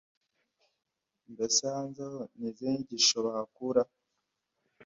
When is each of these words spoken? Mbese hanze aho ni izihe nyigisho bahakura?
Mbese 1.33 1.61
hanze 1.73 1.99
aho 2.07 2.21
ni 2.37 2.45
izihe 2.49 2.69
nyigisho 2.73 3.15
bahakura? 3.25 3.81